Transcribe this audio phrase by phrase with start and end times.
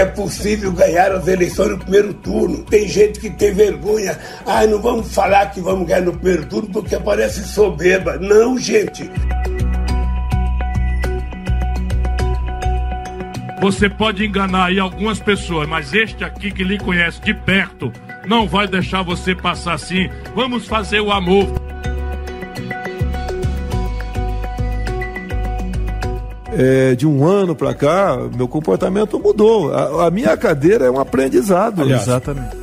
[0.00, 2.64] É possível ganhar as eleições no primeiro turno.
[2.64, 4.18] Tem gente que tem vergonha.
[4.46, 8.16] Ah, não vamos falar que vamos ganhar no primeiro turno porque parece soberba.
[8.16, 9.10] Não, gente.
[13.60, 17.92] Você pode enganar aí algumas pessoas, mas este aqui que lhe conhece de perto
[18.26, 20.08] não vai deixar você passar assim.
[20.34, 21.46] Vamos fazer o amor.
[26.52, 29.72] É, de um ano para cá, meu comportamento mudou.
[29.72, 31.82] A, a, minha cadeira é um aprendizado.
[31.82, 32.58] Aliás, Exatamente.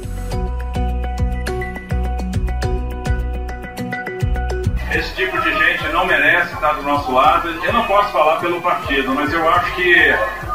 [4.93, 7.49] Esse tipo de gente não merece estar do nosso lado.
[7.49, 9.93] Eu não posso falar pelo partido, mas eu acho que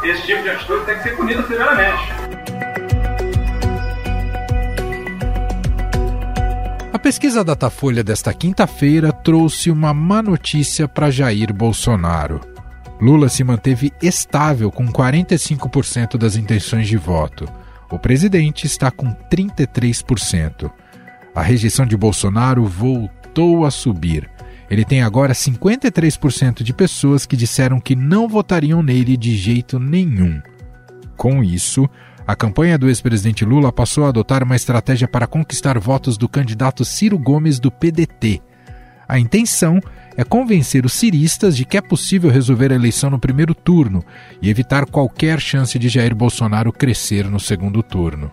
[0.03, 2.03] esse tipo de atitude tem que ser punida severamente.
[6.91, 12.52] A pesquisa Datafolha desta quinta-feira trouxe uma má notícia para Jair Bolsonaro.
[13.03, 17.45] Lula se manteve estável com 45% das intenções de voto.
[17.91, 20.71] O presidente está com 33%.
[21.35, 24.29] A rejeição de Bolsonaro voltou a subir.
[24.69, 30.41] Ele tem agora 53% de pessoas que disseram que não votariam nele de jeito nenhum.
[31.17, 31.89] Com isso,
[32.25, 36.85] a campanha do ex-presidente Lula passou a adotar uma estratégia para conquistar votos do candidato
[36.85, 38.41] Ciro Gomes do PDT.
[39.05, 39.81] A intenção
[40.15, 44.03] é convencer os ciristas de que é possível resolver a eleição no primeiro turno
[44.41, 48.31] e evitar qualquer chance de Jair Bolsonaro crescer no segundo turno.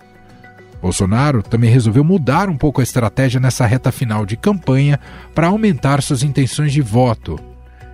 [0.81, 4.99] Bolsonaro também resolveu mudar um pouco a estratégia nessa reta final de campanha
[5.35, 7.39] para aumentar suas intenções de voto.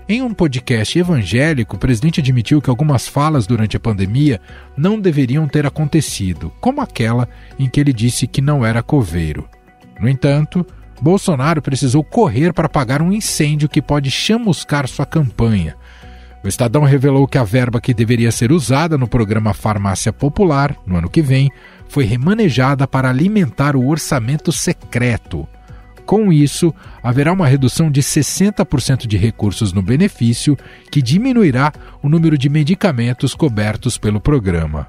[0.09, 4.41] Em um podcast evangélico, o presidente admitiu que algumas falas durante a pandemia
[4.77, 9.49] não deveriam ter acontecido, como aquela em que ele disse que não era coveiro.
[10.01, 10.65] No entanto,
[11.01, 15.77] Bolsonaro precisou correr para apagar um incêndio que pode chamuscar sua campanha.
[16.43, 20.97] O Estadão revelou que a verba que deveria ser usada no programa Farmácia Popular, no
[20.97, 21.51] ano que vem,
[21.89, 25.47] foi remanejada para alimentar o orçamento secreto.
[26.05, 30.57] Com isso, haverá uma redução de 60% de recursos no benefício,
[30.89, 34.87] que diminuirá o número de medicamentos cobertos pelo programa.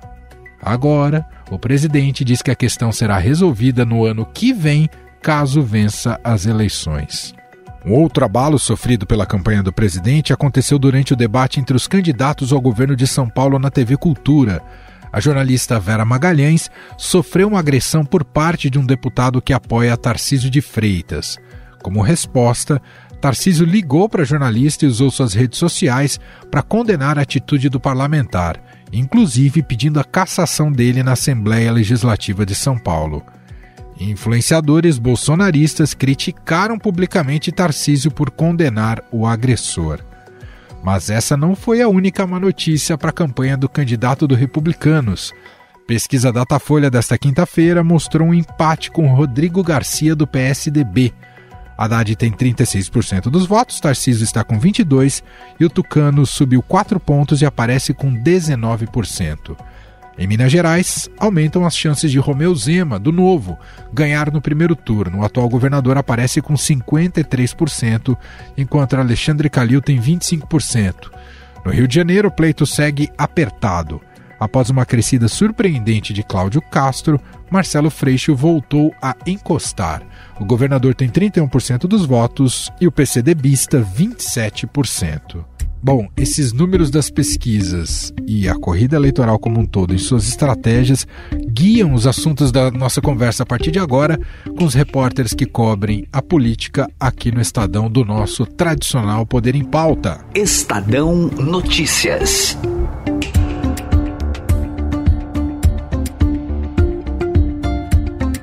[0.61, 4.87] Agora, o presidente diz que a questão será resolvida no ano que vem
[5.21, 7.33] caso vença as eleições.
[7.85, 12.51] Um outro abalo sofrido pela campanha do presidente aconteceu durante o debate entre os candidatos
[12.51, 14.61] ao governo de São Paulo na TV Cultura.
[15.11, 20.49] A jornalista Vera Magalhães sofreu uma agressão por parte de um deputado que apoia Tarcísio
[20.49, 21.37] de Freitas.
[21.81, 22.81] Como resposta,
[23.21, 26.19] Tarcísio ligou para a jornalista e usou suas redes sociais
[26.51, 28.61] para condenar a atitude do parlamentar,
[28.91, 33.23] inclusive pedindo a cassação dele na Assembleia Legislativa de São Paulo.
[33.99, 39.99] Influenciadores bolsonaristas criticaram publicamente Tarcísio por condenar o agressor.
[40.83, 45.33] Mas essa não foi a única má notícia para a campanha do candidato do Republicanos.
[45.87, 51.13] Pesquisa Datafolha desta quinta-feira mostrou um empate com Rodrigo Garcia do PSDB.
[51.77, 55.23] Haddad tem 36% dos votos, Tarcísio está com 22%
[55.59, 59.55] e o Tucano subiu 4 pontos e aparece com 19%.
[60.17, 63.57] Em Minas Gerais, aumentam as chances de Romeu Zema, do Novo,
[63.93, 65.19] ganhar no primeiro turno.
[65.19, 68.17] O atual governador aparece com 53%,
[68.57, 71.11] enquanto Alexandre Calil tem 25%.
[71.63, 74.01] No Rio de Janeiro, o pleito segue apertado.
[74.39, 80.01] Após uma crescida surpreendente de Cláudio Castro, Marcelo Freixo voltou a encostar.
[80.39, 85.43] O governador tem 31% dos votos e o PCDBista 27%.
[85.87, 91.07] Bom, esses números das pesquisas e a corrida eleitoral como um todo em suas estratégias
[91.49, 94.19] guiam os assuntos da nossa conversa a partir de agora
[94.57, 99.63] com os repórteres que cobrem a política aqui no Estadão do nosso tradicional Poder em
[99.63, 100.19] Pauta.
[100.35, 102.57] Estadão Notícias.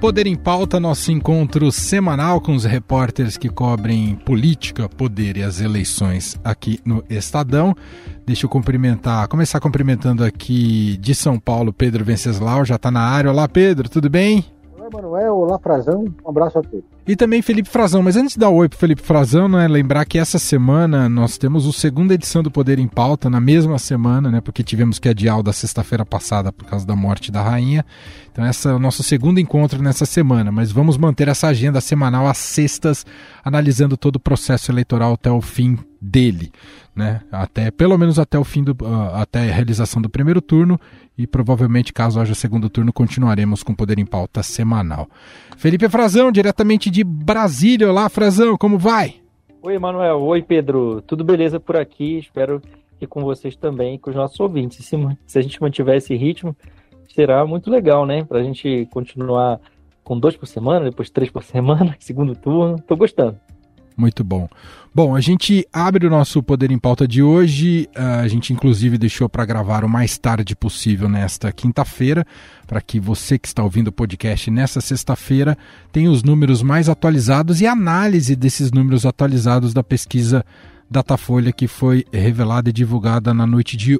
[0.04, 5.62] Poder em Pauta, nosso encontro semanal com os repórteres que cobrem política, poder e as
[5.62, 7.74] eleições aqui no Estadão.
[8.26, 13.30] Deixa eu cumprimentar, começar cumprimentando aqui de São Paulo, Pedro Venceslau, já está na área.
[13.30, 14.44] Olá, Pedro, tudo bem?
[14.94, 16.84] Manuel, olá, Frazão, um abraço a todos.
[17.06, 20.18] E também Felipe Frazão, mas antes de dar oi para Felipe Frazão, né, lembrar que
[20.18, 24.40] essa semana nós temos a segunda edição do Poder em Pauta, na mesma semana, né,
[24.40, 27.84] porque tivemos que adiar o da sexta-feira passada por causa da morte da rainha.
[28.30, 32.26] Então, esse é o nosso segundo encontro nessa semana, mas vamos manter essa agenda semanal
[32.26, 33.04] às sextas,
[33.44, 36.52] analisando todo o processo eleitoral até o fim dele,
[36.94, 37.20] né?
[37.30, 40.78] Até pelo menos até o fim do uh, até a realização do primeiro turno
[41.16, 45.08] e provavelmente caso haja segundo turno continuaremos com Poder em Pauta semanal.
[45.56, 47.88] Felipe Frazão, diretamente de Brasília.
[47.88, 49.16] Olá, Frazão, como vai?
[49.62, 50.20] Oi, Emanuel.
[50.20, 51.00] Oi, Pedro.
[51.02, 52.18] Tudo beleza por aqui?
[52.18, 52.60] Espero
[52.98, 54.84] que com vocês também, com os nossos ouvintes.
[54.84, 54.96] Se,
[55.26, 56.54] se a gente mantiver esse ritmo,
[57.14, 58.24] será muito legal, né?
[58.24, 59.60] Para a gente continuar
[60.02, 62.78] com dois por semana, depois três por semana, segundo turno.
[62.86, 63.38] Tô gostando.
[63.96, 64.48] Muito bom.
[64.92, 67.88] Bom, a gente abre o nosso Poder em Pauta de hoje.
[67.94, 72.26] Ah, a gente, inclusive, deixou para gravar o mais tarde possível nesta quinta-feira,
[72.66, 75.56] para que você que está ouvindo o podcast nessa sexta-feira
[75.92, 80.44] tenha os números mais atualizados e análise desses números atualizados da pesquisa
[80.90, 83.98] Datafolha que foi revelada e divulgada na noite de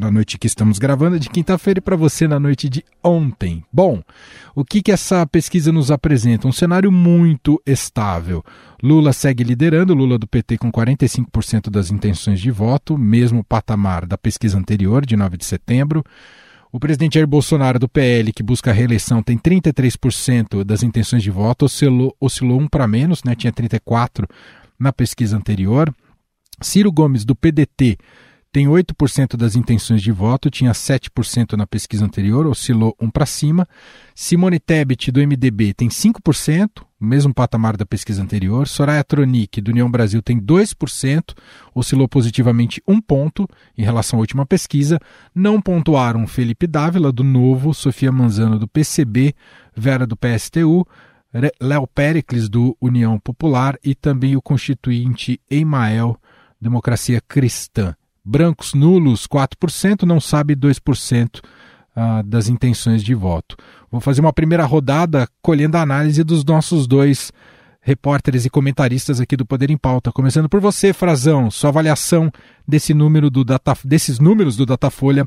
[0.00, 3.62] na noite que estamos gravando, de quinta-feira, e para você na noite de ontem.
[3.70, 4.02] Bom,
[4.54, 6.48] o que, que essa pesquisa nos apresenta?
[6.48, 8.42] Um cenário muito estável.
[8.82, 14.16] Lula segue liderando, Lula do PT com 45% das intenções de voto, mesmo patamar da
[14.16, 16.02] pesquisa anterior, de 9 de setembro.
[16.72, 21.30] O presidente Jair Bolsonaro do PL, que busca a reeleição, tem 33% das intenções de
[21.30, 23.34] voto, oscilou, oscilou um para menos, né?
[23.34, 24.24] tinha 34%
[24.78, 25.94] na pesquisa anterior.
[26.62, 27.98] Ciro Gomes do PDT
[28.52, 33.66] tem 8% das intenções de voto, tinha 7% na pesquisa anterior, oscilou um para cima.
[34.12, 38.66] Simone Tebet, do MDB, tem 5%, mesmo patamar da pesquisa anterior.
[38.66, 41.32] Soraya Tronic, do União Brasil, tem 2%,
[41.72, 43.46] oscilou positivamente um ponto
[43.78, 44.98] em relação à última pesquisa.
[45.32, 49.32] Não pontuaram Felipe Dávila, do Novo, Sofia Manzano, do PCB,
[49.76, 50.84] Vera, do PSTU,
[51.60, 56.18] Léo Pericles, do União Popular e também o constituinte Emael,
[56.60, 57.94] Democracia Cristã.
[58.30, 61.40] Brancos nulos, 4%, não sabe 2%
[61.96, 63.56] ah, das intenções de voto.
[63.90, 67.32] Vou fazer uma primeira rodada colhendo a análise dos nossos dois
[67.80, 70.12] repórteres e comentaristas aqui do Poder em Pauta.
[70.12, 72.30] Começando por você, Frazão, sua avaliação
[72.68, 75.26] desse número do data, desses números do Datafolha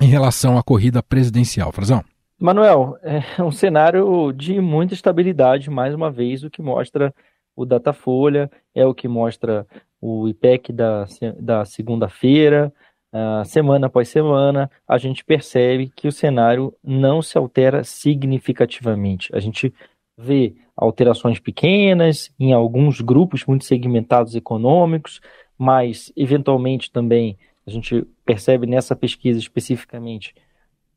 [0.00, 1.70] em relação à corrida presidencial.
[1.72, 2.02] Frazão.
[2.40, 7.14] Manuel, é um cenário de muita estabilidade, mais uma vez, o que mostra
[7.54, 9.66] o Datafolha, é o que mostra
[10.00, 11.04] o IPEC da,
[11.38, 12.72] da segunda-feira,
[13.12, 19.34] uh, semana após semana, a gente percebe que o cenário não se altera significativamente.
[19.34, 19.74] A gente
[20.16, 25.20] vê alterações pequenas em alguns grupos muito segmentados econômicos,
[25.58, 30.34] mas eventualmente também a gente percebe nessa pesquisa especificamente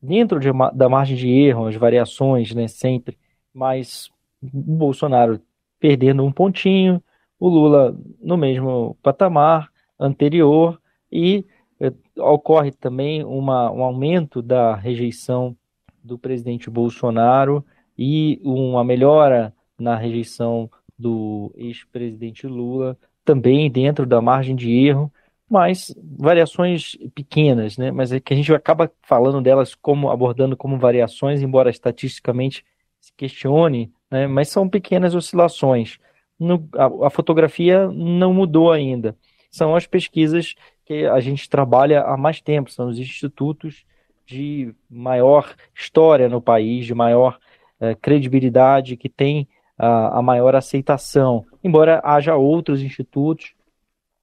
[0.03, 3.17] dentro de, da margem de erro, as variações, né, sempre,
[3.53, 4.09] mas
[4.41, 5.39] o Bolsonaro
[5.79, 7.01] perdendo um pontinho,
[7.43, 9.69] o Lula no mesmo patamar
[9.99, 10.79] anterior
[11.11, 11.45] e
[11.77, 15.53] eh, ocorre também uma, um aumento da rejeição
[16.01, 17.65] do presidente Bolsonaro
[17.97, 25.11] e uma melhora na rejeição do ex-presidente Lula, também dentro da margem de erro,
[25.49, 27.91] mas variações pequenas, né?
[27.91, 32.63] Mas é que a gente acaba falando delas como abordando como variações, embora estatisticamente
[33.01, 34.27] se questione, né?
[34.27, 35.99] Mas são pequenas oscilações
[36.43, 39.15] no, a, a fotografia não mudou ainda.
[39.49, 40.55] São as pesquisas
[40.85, 43.85] que a gente trabalha há mais tempo, são os institutos
[44.25, 47.37] de maior história no país, de maior
[47.79, 49.47] eh, credibilidade, que tem
[49.77, 51.45] a, maior aceitação.
[51.63, 53.53] Embora haja outros institutos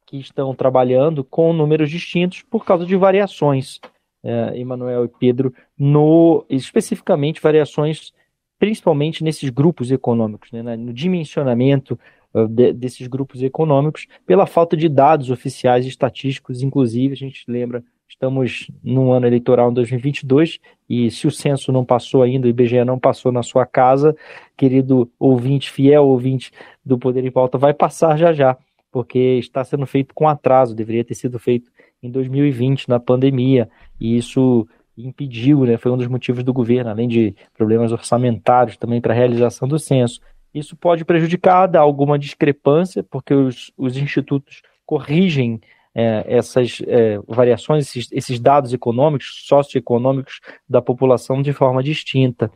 [0.06, 3.80] que estão trabalhando com números distintos por causa de variações,
[4.24, 8.12] eh, Emanuel e Pedro, no especificamente variações
[8.60, 11.98] principalmente nesses grupos econômicos, né, no dimensionamento
[12.34, 17.42] uh, de, desses grupos econômicos, pela falta de dados oficiais e estatísticos, inclusive, a gente
[17.48, 22.50] lembra, estamos no ano eleitoral em 2022, e se o censo não passou ainda, o
[22.50, 24.14] IBGE não passou na sua casa,
[24.58, 26.52] querido ouvinte, fiel ouvinte
[26.84, 28.58] do Poder em Pauta, vai passar já já,
[28.92, 31.70] porque está sendo feito com atraso, deveria ter sido feito
[32.02, 37.08] em 2020, na pandemia, e isso impediu, né, foi um dos motivos do governo, além
[37.08, 40.20] de problemas orçamentários também para a realização do censo.
[40.52, 45.60] Isso pode prejudicar, dar alguma discrepância, porque os, os institutos corrigem
[45.94, 52.50] é, essas é, variações, esses, esses, dados econômicos, socioeconômicos da população de forma distinta.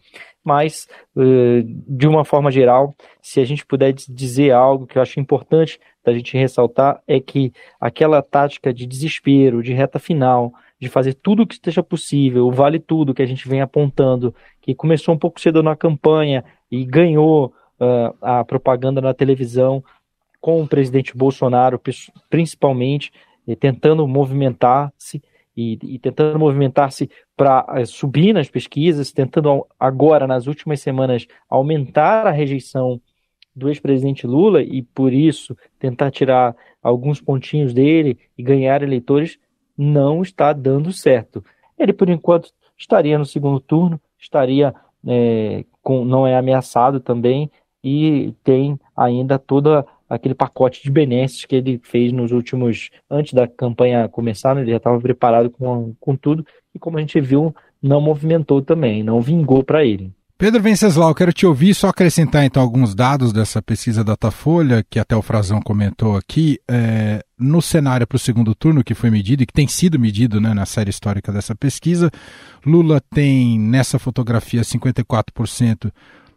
[0.45, 0.87] Mas,
[1.17, 5.81] é, de uma forma geral, se a gente puder dizer algo que eu acho importante
[6.05, 11.43] da gente ressaltar, é que aquela tática de desespero, de reta final, de fazer tudo
[11.43, 15.41] o que esteja possível, vale tudo que a gente vem apontando, que começou um pouco
[15.41, 17.47] cedo na campanha e ganhou
[17.81, 19.83] uh, a propaganda na televisão
[20.43, 21.81] com o presidente Bolsonaro,
[22.29, 23.11] principalmente,
[23.59, 25.23] tentando movimentar-se
[25.57, 32.27] e, e, tentando movimentar-se para uh, subir nas pesquisas, tentando agora, nas últimas semanas, aumentar
[32.27, 33.01] a rejeição
[33.55, 39.39] do ex-presidente Lula e, por isso, tentar tirar alguns pontinhos dele e ganhar eleitores,
[39.77, 41.45] não está dando certo.
[41.79, 44.75] Ele, por enquanto, estaria no segundo turno, estaria
[45.07, 47.51] é, com, não é ameaçado também
[47.83, 49.85] e tem ainda todo
[50.15, 54.71] aquele pacote de benesses que ele fez nos últimos, antes da campanha começar, né, ele
[54.71, 59.21] já estava preparado com, com tudo, e como a gente viu não movimentou também, não
[59.21, 60.11] vingou para ele.
[60.37, 65.15] Pedro Venceslau, quero te ouvir, só acrescentar então alguns dados dessa pesquisa Datafolha, que até
[65.15, 66.59] o Frazão comentou aqui.
[66.69, 70.41] É, no cenário para o segundo turno, que foi medido e que tem sido medido
[70.41, 72.11] né, na série histórica dessa pesquisa,
[72.67, 75.93] Lula tem nessa fotografia 54%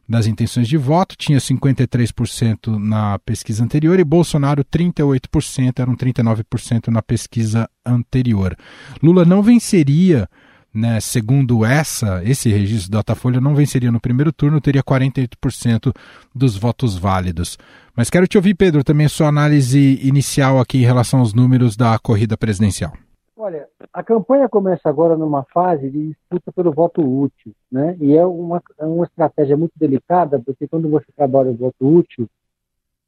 [0.07, 7.01] das intenções de voto, tinha 53% na pesquisa anterior e Bolsonaro 38%, eram 39% na
[7.01, 8.55] pesquisa anterior.
[9.03, 10.29] Lula não venceria,
[10.73, 15.93] né, segundo essa, esse registro da Datafolha, não venceria no primeiro turno, teria 48%
[16.33, 17.57] dos votos válidos.
[17.95, 21.75] Mas quero te ouvir, Pedro, também a sua análise inicial aqui em relação aos números
[21.75, 22.93] da corrida presidencial.
[23.39, 27.95] Olha, a campanha começa agora numa fase de disputa pelo voto útil, né?
[27.99, 32.27] E é uma, é uma estratégia muito delicada, porque quando você trabalha o voto útil,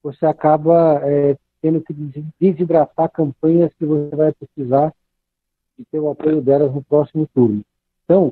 [0.03, 1.93] você acaba é, tendo que
[2.39, 4.93] desidratar campanhas que você vai precisar
[5.75, 7.63] de ter o apoio delas no próximo turno.
[8.05, 8.31] Então,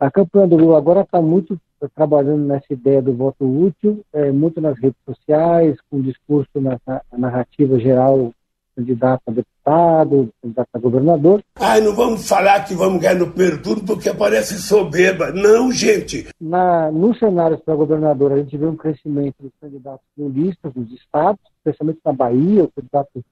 [0.00, 1.56] a campanha do Lula agora está muito
[1.94, 7.78] trabalhando nessa ideia do voto útil, é, muito nas redes sociais, com discurso nessa narrativa
[7.78, 8.32] geral
[8.80, 11.42] candidato a deputado, candidato a governador.
[11.56, 15.30] Ah, não vamos falar que vamos ganhar no primeiro turno porque parece soberba.
[15.30, 16.28] Não, gente.
[16.40, 21.40] Na, nos cenários para governador, a gente vê um crescimento dos candidatos listas nos estados,
[21.58, 23.24] especialmente na Bahia, o candidato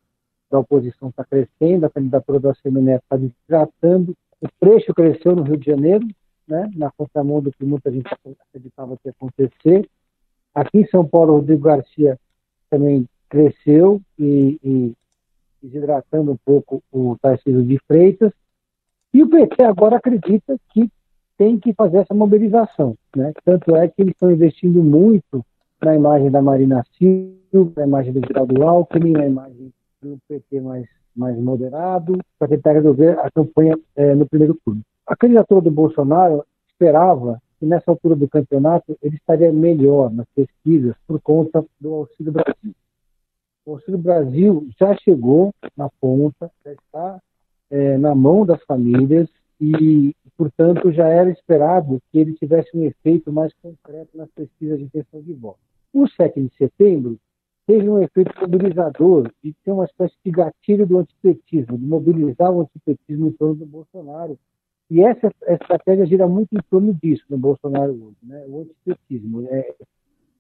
[0.51, 4.15] da oposição está crescendo, a candidatura do ACMNE está tratando.
[4.41, 6.07] O trecho cresceu no Rio de Janeiro,
[6.47, 8.09] né, na contramão do que muita gente
[8.49, 9.89] acreditava que ia acontecer.
[10.55, 12.19] Aqui em São Paulo, Rodrigo Garcia
[12.71, 14.93] também cresceu e, e
[15.63, 18.33] desidratando um pouco o Tarcísio de Freitas,
[19.13, 20.91] e o PT agora acredita que
[21.37, 22.97] tem que fazer essa mobilização.
[23.17, 23.33] Né?
[23.45, 25.45] Tanto é que eles estão investindo muito
[25.81, 29.73] na imagem da Marina Silva, na imagem do Geraldo Alckmin, na imagem
[30.03, 34.83] do PT mais, mais moderado, para tentar resolver a campanha é, no primeiro turno.
[35.07, 40.95] A candidatura do Bolsonaro esperava que nessa altura do campeonato ele estaria melhor nas pesquisas
[41.07, 42.75] por conta do Auxílio Brasil.
[43.69, 47.21] O Auxílio Brasil já chegou na ponta, já está
[47.71, 49.29] é, na mão das famílias
[49.61, 54.85] e, portanto, já era esperado que ele tivesse um efeito mais concreto nas pesquisas de
[54.85, 55.59] intenção de voto.
[55.93, 57.19] O 7 de setembro
[57.67, 62.63] teve um efeito mobilizador de ter uma espécie de gatilho do antipetismo, de mobilizar o
[62.63, 64.39] antipetismo em torno do Bolsonaro.
[64.91, 68.47] E essa estratégia gira muito em torno disso no Bolsonaro hoje, né?
[68.49, 69.47] o antipetismo.
[69.51, 69.75] É,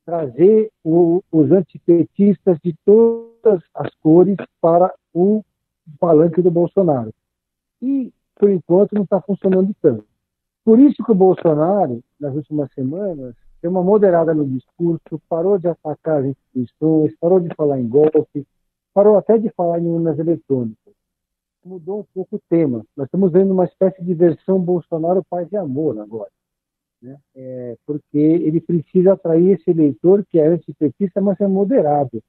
[0.08, 5.44] trazer o, os antipetistas de todas as cores para o
[6.00, 7.12] palanque do Bolsonaro.
[7.82, 10.06] E, por enquanto, não está funcionando tanto.
[10.64, 15.68] Por isso que o Bolsonaro, nas últimas semanas, deu uma moderada no discurso, parou de
[15.68, 18.46] atacar as instituições, parou de falar em golpe,
[18.94, 20.94] parou até de falar em urnas eletrônicas.
[21.62, 22.82] Mudou um pouco o tema.
[22.96, 26.30] Nós estamos vendo uma espécie de versão Bolsonaro paz e amor agora
[27.00, 27.16] né?
[27.34, 32.22] é, porque ele precisa atrair esse eleitor que é antipetista, mas é moderado,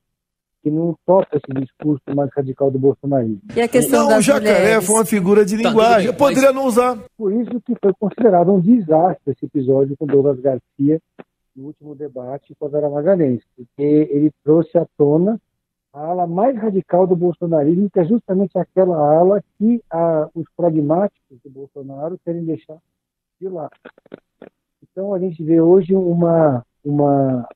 [0.61, 3.41] que não toca esse discurso mais radical do bolsonarismo.
[3.55, 4.85] E a questão não, das o jacaré mulheres?
[4.85, 6.97] foi uma figura de tá, linguagem, poderia não usar.
[7.17, 11.01] Por isso que foi considerado um desastre esse episódio com Douglas Garcia
[11.55, 15.39] no último debate com a Vera Magalhães, porque ele trouxe à tona
[15.91, 21.39] a ala mais radical do bolsonarismo, que é justamente aquela ala que a, os pragmáticos
[21.43, 22.77] do Bolsonaro querem deixar
[23.41, 23.71] de lado.
[24.83, 27.48] Então, a gente vê hoje uma, uma,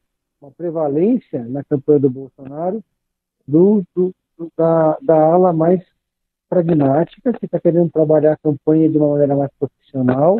[0.41, 2.83] uma prevalência na campanha do Bolsonaro
[3.47, 4.13] do, do,
[4.57, 5.81] da, da ala mais
[6.49, 10.39] pragmática, que está querendo trabalhar a campanha de uma maneira mais profissional,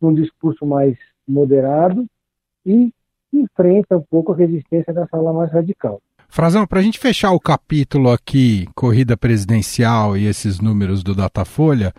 [0.00, 0.96] num discurso mais
[1.26, 2.06] moderado
[2.64, 2.92] e
[3.32, 6.00] enfrenta um pouco a resistência dessa ala mais radical.
[6.28, 11.92] Frazão, para a gente fechar o capítulo aqui, corrida presidencial e esses números do Datafolha,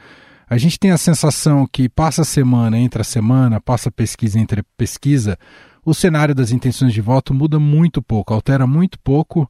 [0.49, 5.37] a gente tem a sensação que passa semana, entra semana, passa pesquisa, entre pesquisa,
[5.85, 9.49] o cenário das intenções de voto muda muito pouco, altera muito pouco,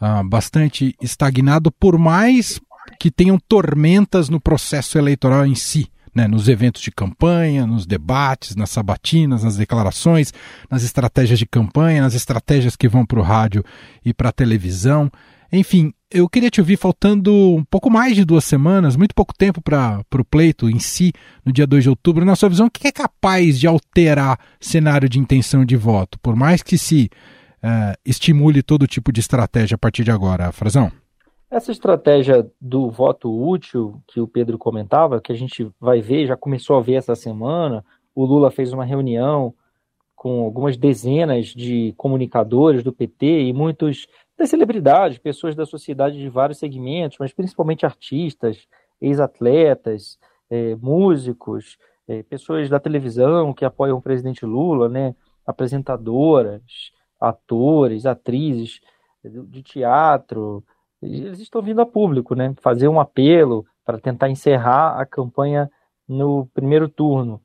[0.00, 2.60] ah, bastante estagnado, por mais
[2.98, 5.88] que tenham tormentas no processo eleitoral em si.
[6.14, 10.32] Né, nos eventos de campanha, nos debates, nas sabatinas, nas declarações,
[10.68, 13.62] nas estratégias de campanha, nas estratégias que vão para o rádio
[14.04, 15.12] e para a televisão.
[15.52, 19.62] Enfim, eu queria te ouvir faltando um pouco mais de duas semanas, muito pouco tempo
[19.62, 21.12] para o pleito em si,
[21.44, 22.24] no dia 2 de outubro.
[22.24, 26.36] Na sua visão, o que é capaz de alterar cenário de intenção de voto, por
[26.36, 27.10] mais que se
[27.62, 30.92] uh, estimule todo tipo de estratégia a partir de agora, Frazão?
[31.50, 36.36] Essa estratégia do voto útil que o Pedro comentava, que a gente vai ver, já
[36.36, 37.82] começou a ver essa semana,
[38.14, 39.54] o Lula fez uma reunião
[40.14, 44.06] com algumas dezenas de comunicadores do PT e muitos
[44.38, 48.68] das celebridades, pessoas da sociedade de vários segmentos, mas principalmente artistas,
[49.00, 50.18] ex-atletas,
[50.48, 51.76] é, músicos,
[52.06, 55.14] é, pessoas da televisão que apoiam o presidente Lula, né,
[55.44, 56.62] apresentadoras,
[57.20, 58.80] atores, atrizes
[59.24, 60.64] de teatro,
[61.02, 65.70] eles estão vindo a público, né, fazer um apelo para tentar encerrar a campanha
[66.06, 67.42] no primeiro turno.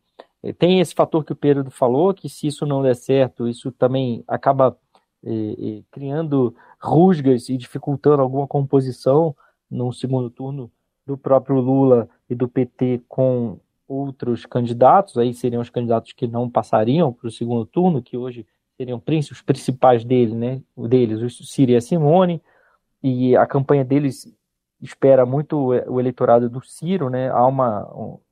[0.58, 4.24] Tem esse fator que o Pedro falou, que se isso não der certo, isso também
[4.28, 4.78] acaba
[5.92, 9.36] criando rusgas e dificultando alguma composição
[9.70, 10.72] no segundo turno
[11.06, 16.50] do próprio Lula e do PT com outros candidatos, aí seriam os candidatos que não
[16.50, 18.46] passariam para o segundo turno, que hoje
[18.77, 19.01] seriam
[19.32, 22.42] os principais dele, né, deles, o Ciro e a Simone,
[23.01, 24.34] e a campanha deles
[24.82, 27.88] espera muito o eleitorado do Ciro, né, há uma,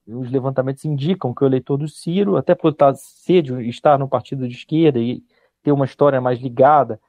[0.07, 4.47] os levantamentos indicam que o eleitor do Ciro, até por estar cedo, estar no partido
[4.47, 5.23] de esquerda e
[5.63, 6.99] ter uma história mais ligada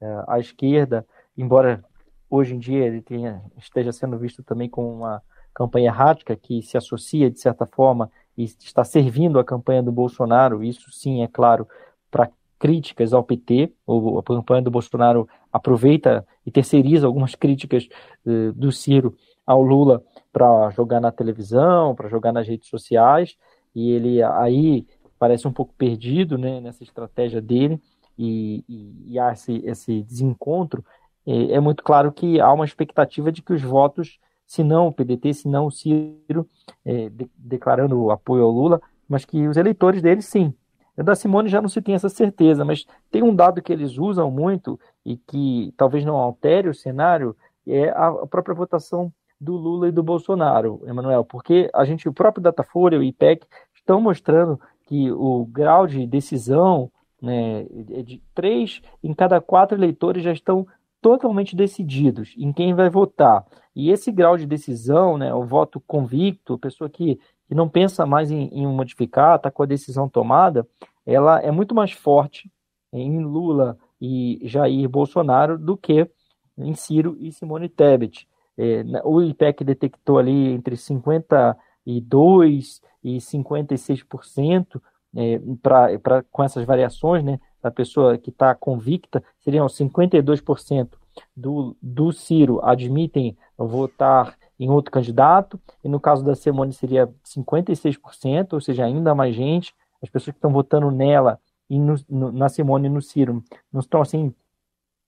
[0.00, 1.84] uh, à esquerda, embora
[2.30, 5.22] hoje em dia ele tenha, esteja sendo visto também como uma
[5.54, 10.62] campanha errática que se associa, de certa forma, e está servindo a campanha do Bolsonaro,
[10.62, 11.66] isso sim, é claro,
[12.10, 17.88] para críticas ao PT, ou a campanha do Bolsonaro aproveita e terceiriza algumas críticas
[18.26, 19.14] uh, do Ciro
[19.46, 23.36] ao Lula para jogar na televisão, para jogar nas redes sociais,
[23.74, 24.86] e ele aí
[25.18, 27.80] parece um pouco perdido né, nessa estratégia dele,
[28.18, 30.84] e, e, e há esse, esse desencontro,
[31.26, 34.92] é, é, muito claro que há uma expectativa de que os votos, se não o
[34.92, 36.48] PDT, se não o Ciro,
[36.84, 40.54] é, de, declarando apoio ao Lula, mas que os eleitores dele sim.
[40.96, 44.30] Da Simone já não se tem essa certeza, mas tem um dado que eles usam
[44.30, 49.92] muito e que talvez não altere o cenário, é a própria votação do Lula e
[49.92, 55.44] do Bolsonaro, Emanuel, porque a gente, o próprio Datafolha, o IPEC, estão mostrando que o
[55.44, 56.90] grau de decisão
[57.26, 60.66] né, é de três em cada quatro eleitores já estão
[61.02, 63.44] totalmente decididos em quem vai votar.
[63.74, 68.06] E esse grau de decisão, né, o voto convicto, a pessoa que, que não pensa
[68.06, 70.66] mais em, em modificar, está com a decisão tomada,
[71.04, 72.50] ela é muito mais forte
[72.92, 76.08] em Lula e Jair Bolsonaro do que
[76.56, 78.26] em Ciro e Simone Tebet.
[78.58, 84.80] É, o IPEC detectou ali entre 52% e 56%
[85.16, 90.88] é, pra, pra, com essas variações, né, da pessoa que está convicta, seriam 52%
[91.34, 98.52] do, do Ciro admitem votar em outro candidato, e no caso da Simone seria 56%,
[98.52, 102.48] ou seja, ainda mais gente, as pessoas que estão votando nela e no, no, na
[102.48, 104.34] Simone e no Ciro não estão assim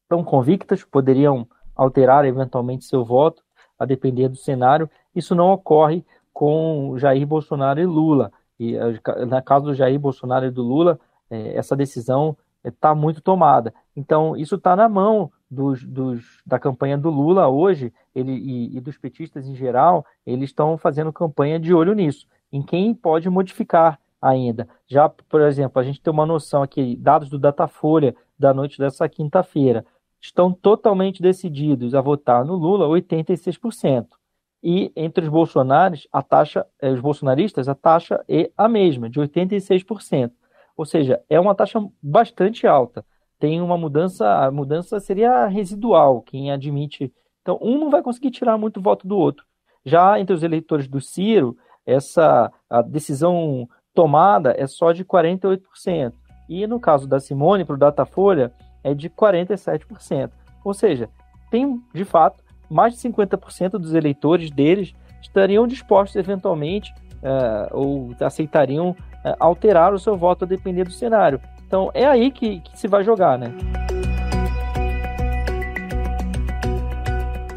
[0.09, 3.43] tão convictas, poderiam alterar eventualmente seu voto,
[3.79, 4.91] a depender do cenário.
[5.15, 8.33] Isso não ocorre com Jair Bolsonaro e Lula.
[8.59, 10.99] E eh, na caso do Jair Bolsonaro e do Lula,
[11.31, 13.73] eh, essa decisão está eh, muito tomada.
[13.97, 18.81] Então, isso está na mão dos, dos, da campanha do Lula hoje, ele, e, e
[18.81, 23.99] dos petistas em geral, eles estão fazendo campanha de olho nisso, em quem pode modificar
[24.21, 24.69] ainda.
[24.87, 29.09] Já, por exemplo, a gente tem uma noção aqui, dados do Datafolha da noite dessa
[29.09, 29.85] quinta-feira
[30.21, 34.18] estão totalmente decididos a votar no Lula, 86%.
[34.63, 39.21] E entre os bolsonaros, a taxa, eh, os bolsonaristas, a taxa é a mesma, de
[39.21, 40.33] 86%.
[40.77, 43.05] Ou seja, é uma taxa bastante alta.
[43.39, 47.13] Tem uma mudança, a mudança seria residual, quem admite.
[47.43, 49.45] Então, um não vai conseguir tirar muito voto do outro.
[49.85, 56.13] Já entre os eleitores do Ciro, essa a decisão tomada é só de 48%.
[56.49, 60.31] E no caso da Simone, para o Datafolha, é de 47%.
[60.65, 61.09] Ou seja,
[61.51, 68.91] tem, de fato, mais de 50% dos eleitores deles estariam dispostos, eventualmente, uh, ou aceitariam
[68.91, 68.97] uh,
[69.39, 71.41] alterar o seu voto a depender do cenário.
[71.67, 73.53] Então, é aí que, que se vai jogar, né?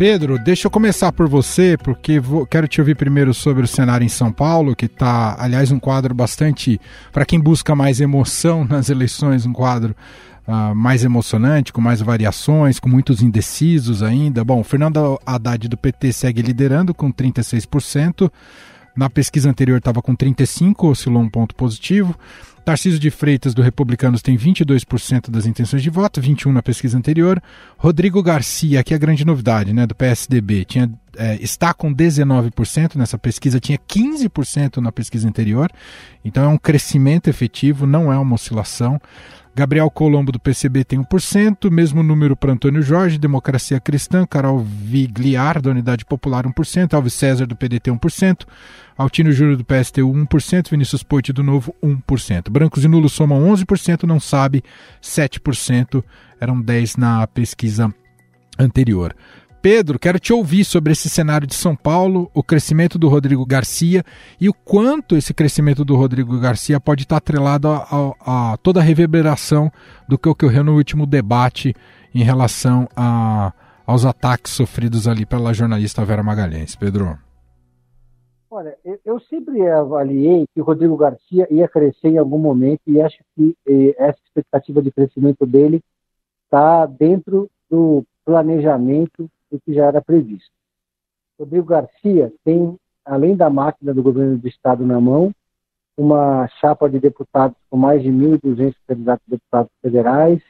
[0.01, 4.03] Pedro, deixa eu começar por você, porque vou, quero te ouvir primeiro sobre o cenário
[4.03, 8.89] em São Paulo, que está, aliás, um quadro bastante, para quem busca mais emoção nas
[8.89, 9.95] eleições, um quadro
[10.51, 14.43] uh, mais emocionante, com mais variações, com muitos indecisos ainda.
[14.43, 18.31] Bom, Fernando Haddad do PT segue liderando com 36%.
[18.95, 22.15] Na pesquisa anterior estava com 35%, oscilou um ponto positivo.
[22.63, 27.41] Tarcísio de Freitas, do Republicanos, tem 22% das intenções de voto, 21% na pesquisa anterior.
[27.77, 32.95] Rodrigo Garcia, que é a grande novidade, né, do PSDB, tinha, é, está com 19%
[32.95, 35.71] nessa pesquisa, tinha 15% na pesquisa anterior.
[36.23, 39.01] Então é um crescimento efetivo, não é uma oscilação.
[39.53, 45.61] Gabriel Colombo do PCB tem 1%, mesmo número para Antônio Jorge, Democracia Cristã, Carol Vigliar
[45.61, 48.47] da Unidade Popular 1%, Alves César do PDT 1%,
[48.97, 52.49] Altino Júnior do PSTU 1%, Vinícius Poit do Novo 1%.
[52.49, 54.63] Brancos e nulos somam 11%, não sabe
[55.01, 56.01] 7%,
[56.39, 57.93] eram 10 na pesquisa
[58.57, 59.13] anterior.
[59.61, 64.03] Pedro, quero te ouvir sobre esse cenário de São Paulo, o crescimento do Rodrigo Garcia
[64.39, 67.85] e o quanto esse crescimento do Rodrigo Garcia pode estar atrelado a,
[68.25, 69.71] a, a toda a reverberação
[70.09, 71.75] do que ocorreu no último debate
[72.13, 73.53] em relação a,
[73.85, 76.75] aos ataques sofridos ali pela jornalista Vera Magalhães.
[76.75, 77.15] Pedro.
[78.49, 83.19] Olha, eu sempre avaliei que o Rodrigo Garcia ia crescer em algum momento e acho
[83.35, 85.83] que eh, essa expectativa de crescimento dele
[86.45, 90.51] está dentro do planejamento do que já era previsto.
[91.37, 95.33] Rodrigo Garcia tem, além da máquina do governo do Estado na mão,
[95.97, 100.41] uma chapa de deputados com mais de 1.200 candidatos a deputados federais,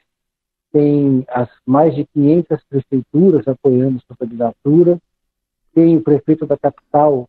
[0.71, 4.99] tem as mais de 500 prefeituras apoiando sua candidatura,
[5.73, 7.27] tem o prefeito da capital,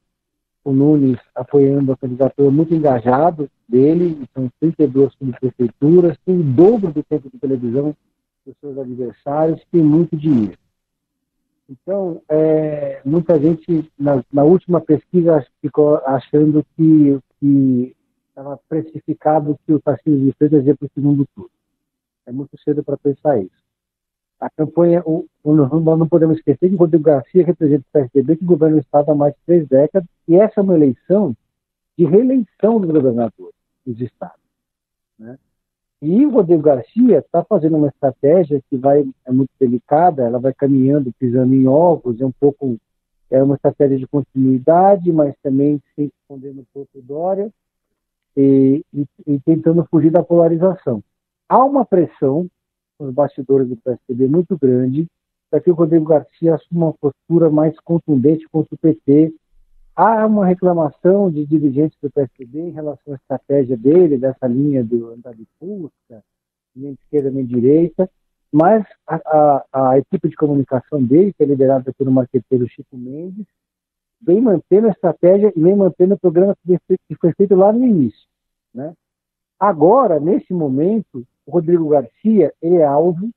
[0.65, 7.03] o Nunes, apoiando a candidatura, muito engajado dele, são 32 subprefeituras, tem o dobro do
[7.03, 7.97] tempo de televisão
[8.47, 10.62] dos seus adversários, tem muito dinheiro.
[11.69, 17.21] Então, é, muita gente, na, na, última pesquisa, ficou achando que
[18.29, 21.51] estava precificado que o Tarcísio de Freitas ia para o segundo turno.
[22.27, 23.63] É muito cedo para pensar isso.
[24.41, 28.45] A campanha, o, nós não podemos esquecer que o Rodrigo Garcia representa o PSDB, que
[28.45, 31.37] governa o Estado há mais de três décadas, e essa é uma eleição
[31.97, 33.53] de reeleição do governador
[33.87, 34.43] dos estados.
[35.19, 35.39] Né?
[36.03, 40.53] E o Rodrigo Garcia está fazendo uma estratégia que vai é muito delicada, ela vai
[40.53, 42.77] caminhando, pisando em ovos, é um pouco
[43.31, 47.51] é uma estratégia de continuidade, mas também sem escondendo um pouco Dória
[48.37, 51.03] e, e, e tentando fugir da polarização
[51.53, 52.49] há uma pressão
[52.99, 55.07] nos bastidores do PSDB muito grande
[55.51, 59.35] para que o Rodrigo Garcia assuma uma postura mais contundente contra o PT.
[59.95, 65.11] Há uma reclamação de dirigentes do PSDB em relação à estratégia dele, dessa linha do
[65.11, 66.25] andar de fusca,
[66.75, 68.11] nem esquerda nem direita,
[68.51, 73.47] mas a, a, a, equipe de comunicação dele, que é liderada pelo marqueteiro Chico Mendes,
[74.21, 78.27] vem mantendo a estratégia e vem mantendo o programa que foi feito lá no início.
[78.73, 78.95] Né?
[79.59, 83.31] Agora, nesse momento, o Rodrigo Garcia ele é alvo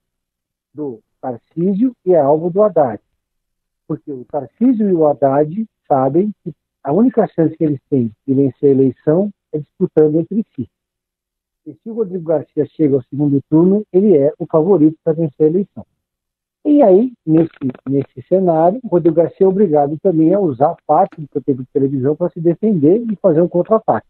[0.73, 3.01] do Tarcísio e é alvo do Haddad.
[3.87, 8.33] Porque o Tarcísio e o Haddad sabem que a única chance que eles têm de
[8.33, 10.69] vencer a eleição é disputando entre si.
[11.65, 15.47] E se o Rodrigo Garcia chega ao segundo turno, ele é o favorito para vencer
[15.47, 15.85] a eleição.
[16.63, 17.49] E aí, nesse,
[17.89, 22.15] nesse cenário, o Rodrigo Garcia é obrigado também a usar parte do tempo de televisão
[22.15, 24.07] para se defender e fazer um contra-ataque.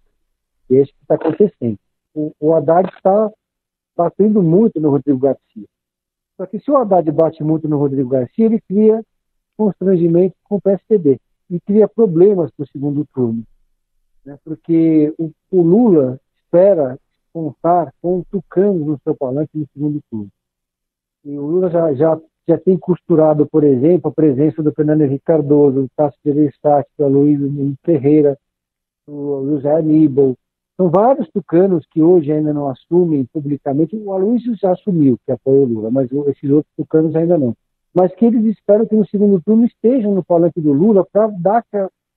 [0.70, 1.78] E é isso que está acontecendo.
[2.14, 3.32] O, o Haddad está
[3.96, 5.66] batendo muito no Rodrigo Garcia.
[6.36, 9.02] Só que se o Haddad bate muito no Rodrigo Garcia, ele cria
[9.56, 13.44] constrangimento com o PSDB e cria problemas para o segundo turno.
[14.26, 14.38] Né?
[14.44, 16.98] Porque o, o, Lula espera
[17.32, 20.30] contar com tucanos no seu palanque no segundo turno.
[21.24, 25.26] E o Lula já, já, já tem costurado, por exemplo, a presença do Fernando Henrique
[25.26, 28.38] Cardoso, do Tasso Gereissati, do Aloysio Ferreira,
[29.08, 30.36] do José Aníbal,
[30.78, 33.96] são vários tucanos que hoje ainda não assumem publicamente.
[33.96, 37.56] O Aloysio já assumiu que apoia o Lula, mas esses outros tucanos ainda não.
[37.96, 41.30] Mas que eles esperam que no segundo turno estejam no palanque do Lula para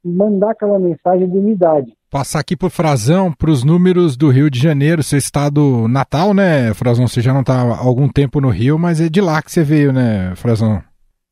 [0.05, 1.93] mandar aquela mensagem de unidade.
[2.11, 6.73] Passar aqui por Frazão, para os números do Rio de Janeiro, seu estado natal, né,
[6.75, 7.07] Frazão?
[7.07, 9.63] Você já não está há algum tempo no Rio, mas é de lá que você
[9.63, 10.83] veio, né, Frazão?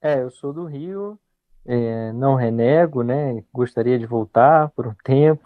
[0.02, 1.18] É, eu sou do Rio,
[1.66, 3.42] é, não renego, né?
[3.52, 5.42] Gostaria de voltar por um tempo,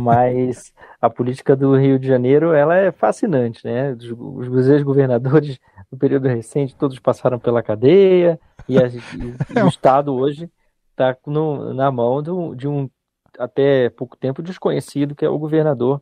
[0.00, 3.92] mas a política do Rio de Janeiro ela é fascinante, né?
[3.92, 5.58] Os, os ex-governadores
[5.90, 10.50] do período recente todos passaram pela cadeia e, a, e o Estado hoje
[10.90, 11.16] está
[11.74, 12.88] na mão do, de um
[13.38, 16.00] até pouco tempo desconhecido que é o governador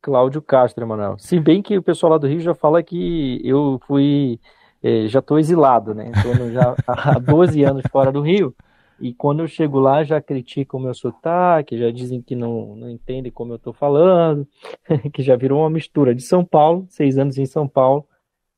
[0.00, 1.18] Cláudio Castro, Emanuel.
[1.18, 4.38] Se bem que o pessoal lá do Rio já fala que eu fui
[4.82, 6.12] é, já estou exilado, né?
[6.14, 8.54] Estou já há 12 anos fora do Rio.
[9.00, 12.88] E quando eu chego lá, já criticam o meu sotaque, já dizem que não, não
[12.88, 14.46] entendem como eu estou falando,
[15.12, 18.06] que já virou uma mistura de São Paulo, seis anos em São Paulo,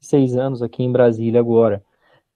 [0.00, 1.82] seis anos aqui em Brasília agora.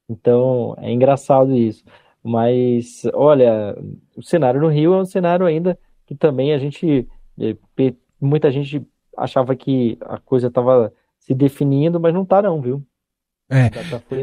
[0.08, 1.84] Então, é engraçado isso.
[2.22, 3.76] Mas, olha,
[4.16, 7.08] o cenário no Rio é um cenário ainda que também a gente,
[7.38, 7.56] eh,
[8.20, 8.84] muita gente
[9.16, 12.84] achava que a coisa estava se definindo, mas não está não, viu?
[13.50, 13.68] É.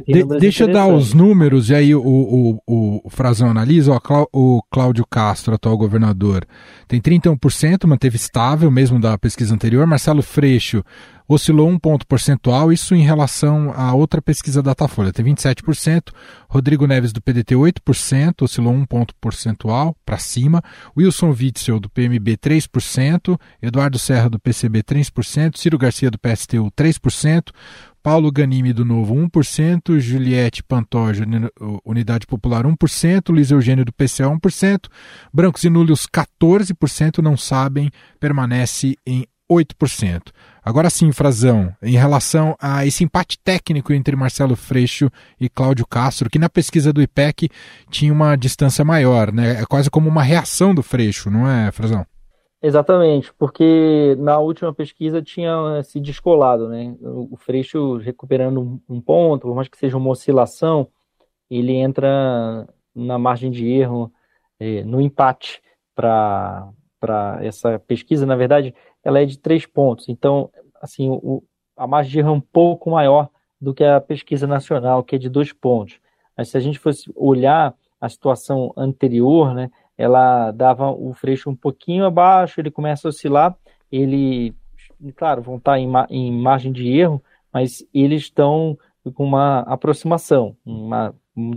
[0.08, 3.92] De, deixa eu dar os números, e aí o, o, o, o Frazão analisa.
[3.92, 6.48] Ó, o Cláudio Castro, atual governador,
[6.88, 9.86] tem 31%, manteve estável, mesmo da pesquisa anterior.
[9.86, 10.82] Marcelo Freixo,
[11.28, 16.14] oscilou um ponto percentual, isso em relação a outra pesquisa Datafolha, tem 27%,
[16.48, 20.64] Rodrigo Neves do PDT 8%, oscilou um ponto percentual para cima,
[20.98, 27.52] Wilson Witzel do PMB 3%, Eduardo Serra do PCB 3%, Ciro Garcia do PSTU 3%,
[28.02, 31.26] Paulo Ganimi do Novo 1%, Juliette Pantoja,
[31.84, 34.86] Unidade Popular 1%, Luiz Eugênio do PCA 1%,
[35.34, 40.32] Brancos e Nulos 14% não sabem, permanece em 8%.
[40.64, 46.30] Agora sim, Frazão, em relação a esse empate técnico entre Marcelo Freixo e Cláudio Castro,
[46.30, 47.50] que na pesquisa do IPEC
[47.90, 49.62] tinha uma distância maior, né?
[49.62, 52.06] É quase como uma reação do Freixo, não é, Frazão?
[52.62, 56.96] Exatamente, porque na última pesquisa tinha se descolado, né?
[57.02, 60.88] O Freixo recuperando um ponto, por mais que seja uma oscilação,
[61.50, 64.12] ele entra na margem de erro,
[64.60, 65.62] eh, no empate
[65.96, 66.68] para
[67.42, 68.26] essa pesquisa.
[68.26, 70.10] Na verdade, ela é de três pontos.
[70.10, 70.50] Então,
[70.82, 71.44] assim, o,
[71.76, 75.20] a margem de erro é um pouco maior do que a pesquisa nacional, que é
[75.20, 76.00] de dois pontos.
[76.38, 81.56] Mas se a gente fosse olhar a situação anterior, né, ela dava o freixo um
[81.56, 83.56] pouquinho abaixo, ele começa a oscilar,
[83.92, 84.56] ele,
[85.16, 88.78] claro, vão estar em, em margem de erro, mas eles estão
[89.16, 91.16] com uma aproximação, uma,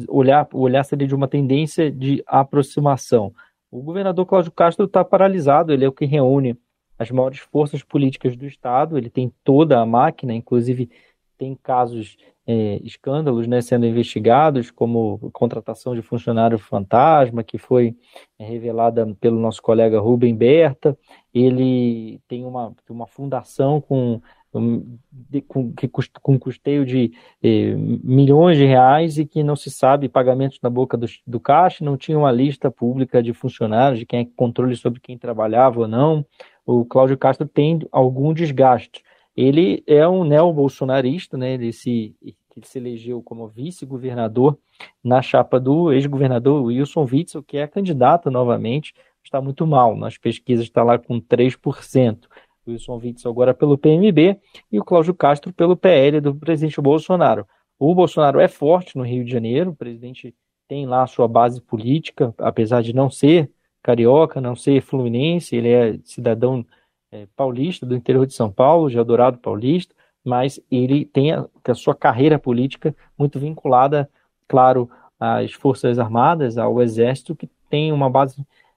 [0.08, 3.32] olhar, olhar seria de uma tendência de aproximação.
[3.70, 6.58] O governador Cláudio Castro está paralisado, ele é o que reúne
[6.98, 10.90] as maiores forças políticas do Estado, ele tem toda a máquina, inclusive
[11.38, 17.96] tem casos, é, escândalos né, sendo investigados, como contratação de funcionário fantasma, que foi
[18.38, 20.98] é, revelada pelo nosso colega Rubem Berta.
[21.32, 24.20] Ele tem uma, uma fundação com
[24.52, 25.72] com,
[26.20, 30.96] com custeio de eh, milhões de reais e que não se sabe pagamentos na boca
[30.96, 35.00] do, do caixa, não tinha uma lista pública de funcionários, de quem é controle sobre
[35.00, 36.26] quem trabalhava ou não
[36.70, 39.02] o Cláudio Castro tem algum desgaste.
[39.36, 41.54] Ele é um neo-bolsonarista, né?
[41.54, 44.58] ele, se, ele se elegeu como vice-governador
[45.02, 49.96] na chapa do ex-governador Wilson Witzel, que é candidato novamente, está muito mal.
[49.96, 52.18] Nas pesquisas está lá com 3%.
[52.66, 54.38] Wilson Witzel agora pelo PMB
[54.70, 57.46] e o Cláudio Castro pelo PL do presidente Bolsonaro.
[57.78, 60.34] O Bolsonaro é forte no Rio de Janeiro, o presidente
[60.68, 63.50] tem lá a sua base política, apesar de não ser
[63.82, 66.64] carioca, não ser fluminense, ele é cidadão
[67.10, 69.94] é, paulista, do interior de São Paulo, de Eldorado Paulista,
[70.24, 74.08] mas ele tem a, a, sua carreira política muito vinculada,
[74.46, 78.36] claro, às Forças Armadas, ao Exército, que tem uma base,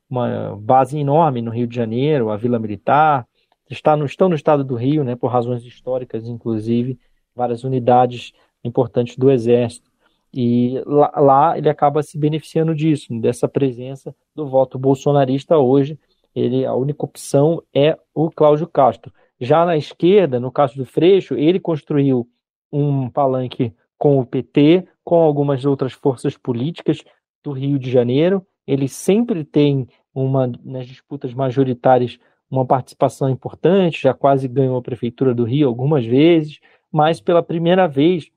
[0.09, 3.27] uma base enorme no Rio de Janeiro, a Vila Militar,
[3.73, 6.97] está no, estão no estado do Rio, né, por razões históricas, inclusive,
[7.35, 8.31] várias unidades
[8.63, 9.91] importantes do Exército.
[10.33, 15.99] E lá, lá, ele acaba se beneficiando disso, dessa presença do voto bolsonarista hoje.
[16.33, 19.13] Ele, a única opção é o Cláudio Castro.
[19.39, 22.27] Já na esquerda, no caso do Freixo, ele construiu
[22.71, 27.03] um palanque com o PT, com algumas outras forças políticas
[27.43, 28.45] do Rio de Janeiro.
[28.65, 32.17] Ele sempre tem uma nas disputas majoritárias
[32.53, 36.59] uma participação importante, já quase ganhou a prefeitura do Rio algumas vezes,
[36.91, 38.29] mas pela primeira vez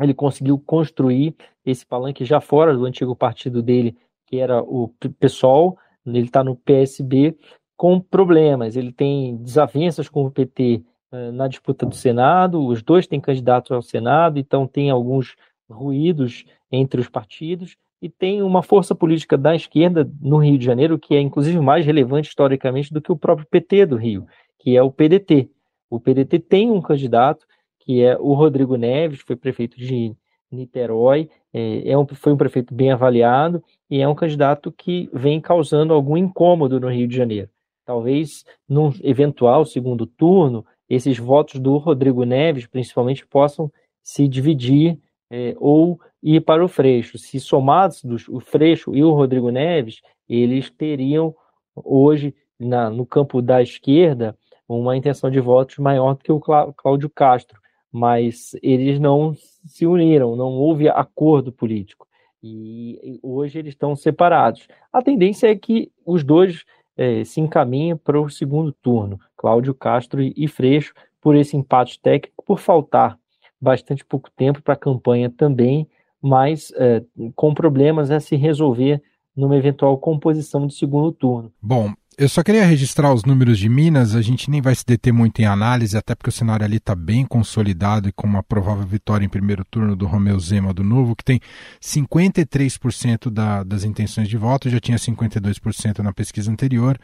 [0.00, 3.94] ele conseguiu construir esse palanque já fora do antigo partido dele,
[4.26, 4.88] que era o
[5.20, 7.36] PSOL, ele está no PSB,
[7.76, 8.74] com problemas.
[8.74, 13.70] Ele tem desavenças com o PT uh, na disputa do Senado, os dois têm candidatos
[13.70, 15.36] ao Senado, então tem alguns
[15.70, 20.98] ruídos entre os partidos, e tem uma força política da esquerda no Rio de Janeiro
[20.98, 24.26] que é inclusive mais relevante historicamente do que o próprio PT do Rio,
[24.58, 25.48] que é o PDT.
[25.88, 27.46] O PDT tem um candidato
[27.78, 30.14] que é o Rodrigo Neves, que foi prefeito de
[30.50, 35.40] Niterói, é, é um, foi um prefeito bem avaliado e é um candidato que vem
[35.40, 37.48] causando algum incômodo no Rio de Janeiro.
[37.84, 43.70] Talvez num eventual segundo turno, esses votos do Rodrigo Neves, principalmente, possam
[44.02, 44.98] se dividir
[45.32, 47.18] é, ou ir para o Freixo.
[47.18, 51.34] Se somados dos, o Freixo e o Rodrigo Neves, eles teriam
[51.74, 54.36] hoje na, no campo da esquerda
[54.68, 59.34] uma intenção de votos maior do que o Cláudio Castro mas eles não
[59.66, 62.08] se uniram, não houve acordo político.
[62.42, 64.66] E hoje eles estão separados.
[64.90, 66.64] A tendência é que os dois
[66.96, 72.42] é, se encaminhem para o segundo turno, Cláudio Castro e Freixo, por esse empate técnico,
[72.44, 73.16] por faltar
[73.62, 75.86] bastante pouco tempo para a campanha também,
[76.20, 77.02] mas é,
[77.36, 79.00] com problemas a se resolver
[79.36, 81.52] numa eventual composição de segundo turno.
[81.62, 85.12] Bom, eu só queria registrar os números de Minas, a gente nem vai se deter
[85.12, 88.86] muito em análise, até porque o cenário ali está bem consolidado e com uma provável
[88.86, 91.40] vitória em primeiro turno do Romeu Zema do Novo, que tem
[91.80, 96.98] 53% da, das intenções de voto, já tinha 52% na pesquisa anterior.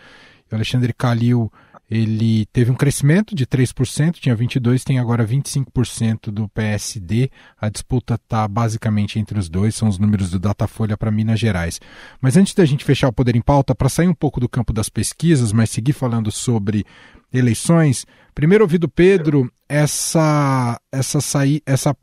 [0.51, 1.51] O Alexandre Calil
[1.91, 7.31] ele teve um crescimento de 3%, tinha 22%, tem agora 25% do PSD.
[7.59, 11.81] A disputa está basicamente entre os dois, são os números do Datafolha para Minas Gerais.
[12.21, 14.71] Mas antes da gente fechar o Poder em Pauta, para sair um pouco do campo
[14.71, 16.85] das pesquisas, mas seguir falando sobre
[17.33, 21.97] eleições, primeiro ouvi do Pedro essa, essa, sair, essa,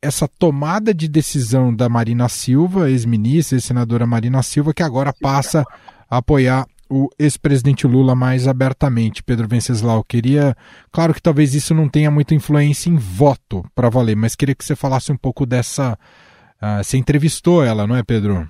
[0.00, 5.64] essa tomada de decisão da Marina Silva, ex-ministra, ex-senadora Marina Silva, que agora passa
[6.08, 10.04] a apoiar o ex-presidente Lula mais abertamente, Pedro Venceslau.
[10.04, 10.54] Queria,
[10.92, 14.64] claro que talvez isso não tenha muita influência em voto para valer, mas queria que
[14.64, 15.98] você falasse um pouco dessa.
[16.62, 18.48] Uh, você entrevistou ela, não é, Pedro?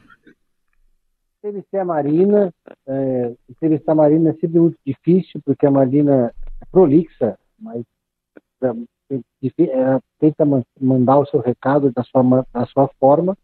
[1.38, 2.52] Entrevistei a Marina.
[2.86, 7.82] É, entrevistar a Marina é sempre muito difícil, porque a Marina é prolixa, mas
[8.62, 8.72] é,
[9.70, 10.44] ela tenta
[10.80, 13.36] mandar o seu recado da sua, da sua forma.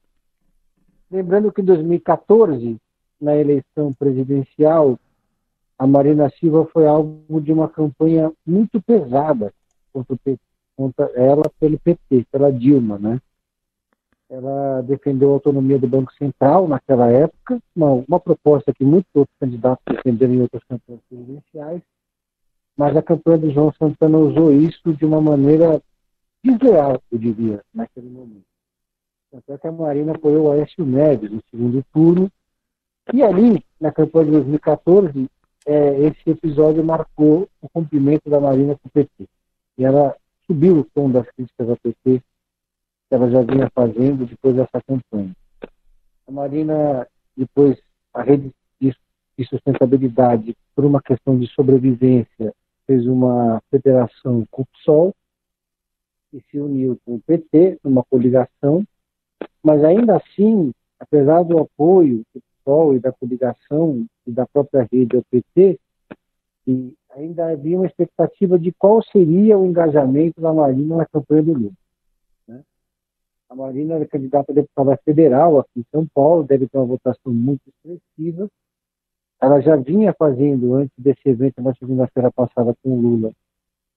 [1.11, 2.79] Lembrando que em 2014
[3.21, 4.99] na eleição presidencial,
[5.79, 9.53] a Marina Silva foi alvo de uma campanha muito pesada
[9.93, 10.17] contra,
[10.77, 13.21] contra ela pelo PT, pela Dilma, né?
[14.29, 19.37] Ela defendeu a autonomia do Banco Central naquela época, uma, uma proposta que muitos outros
[19.41, 21.83] candidatos defenderam em outras campanhas presidenciais,
[22.77, 25.83] mas a campanha do João Santana usou isso de uma maneira
[26.45, 28.45] desleal, eu diria, naquele momento.
[29.33, 32.31] Até que a Marina apoiou o Aécio Neves no segundo turno,
[33.13, 35.29] e ali, na campanha de 2014,
[35.67, 39.29] é, esse episódio marcou o cumprimento da Marina com o PT.
[39.79, 42.23] E ela subiu o tom das críticas ao PT
[43.09, 45.35] que ela já vinha fazendo depois dessa campanha.
[46.29, 47.77] A Marina, depois,
[48.15, 48.53] a rede
[49.41, 52.55] de sustentabilidade, por uma questão de sobrevivência,
[52.87, 55.15] fez uma federação com o PSOL
[56.33, 58.85] e se uniu com o PT numa coligação,
[59.63, 65.17] mas ainda assim, apesar do apoio que PSOL e da coligação e da própria rede
[65.17, 65.79] ao PT,
[66.67, 71.53] e ainda havia uma expectativa de qual seria o engajamento da Marina na campanha do
[71.55, 71.73] Lula.
[72.47, 72.63] Né?
[73.49, 77.33] A Marina era candidata a deputada federal aqui em São Paulo, deve ter uma votação
[77.33, 78.49] muito expressiva.
[79.41, 83.33] Ela já vinha fazendo, antes desse evento, na segunda-feira passada com o Lula,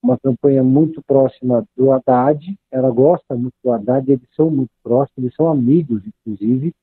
[0.02, 2.58] uma campanha muito próxima do Haddad.
[2.72, 6.74] Ela gosta muito do Haddad, eles são muito próximos, eles são amigos, inclusive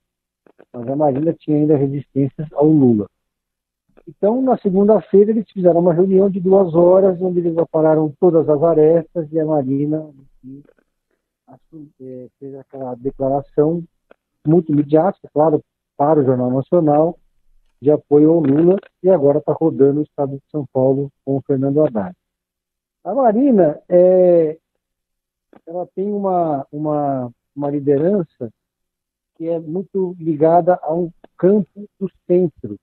[0.72, 3.06] mas a Marina tinha ainda resistências ao Lula.
[4.06, 8.62] Então, na segunda-feira, eles fizeram uma reunião de duas horas, onde eles apararam todas as
[8.62, 10.10] arestas e a Marina
[12.00, 13.82] é, fez aquela declaração
[14.46, 15.62] muito midiática, claro,
[15.96, 17.18] para o Jornal Nacional,
[17.80, 21.42] de apoio ao Lula, e agora está rodando o estado de São Paulo com o
[21.42, 22.14] Fernando Haddad.
[23.04, 24.58] A Marina, é,
[25.66, 28.50] ela tem uma, uma, uma liderança
[29.40, 32.76] que é muito ligada a um campo do centro,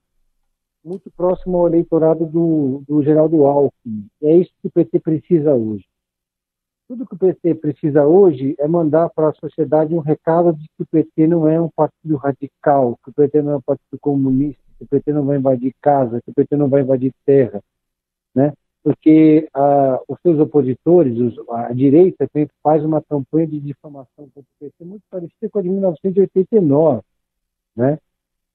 [0.84, 4.08] muito próximo ao eleitorado do, do Geraldo Alckmin.
[4.24, 5.86] É isso que o PT precisa hoje.
[6.88, 10.82] Tudo que o PT precisa hoje é mandar para a sociedade um recado de que
[10.82, 14.63] o PT não é um partido radical, que o PT não é um partido comunista,
[14.80, 17.62] que o PT não vai invadir casa, que o PT não vai invadir terra?
[18.88, 22.26] Porque ah, os seus opositores, os, a direita,
[22.63, 27.02] faz uma campanha de difamação contra o PT muito parecida com a de 1989,
[27.76, 28.00] né?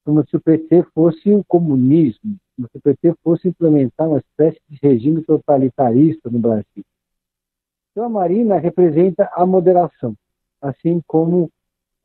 [0.02, 4.58] como se o PT fosse o comunismo, como se o PT fosse implementar uma espécie
[4.70, 6.82] de regime totalitarista no Brasil.
[7.90, 10.14] Então a Marina representa a moderação,
[10.62, 11.50] assim como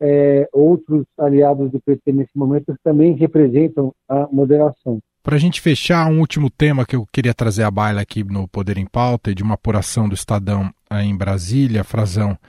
[0.02, 5.00] é, outros aliados do PT nesse momento também representam a moderação.
[5.28, 8.48] Para a gente fechar, um último tema que eu queria trazer à baila aqui no
[8.48, 12.40] Poder em Pauta e de uma apuração do Estadão aí em Brasília, Frazão.